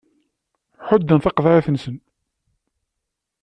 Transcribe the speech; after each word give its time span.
Ḥudden 0.87 1.19
taqeḍɛit-nsen. 1.23 1.97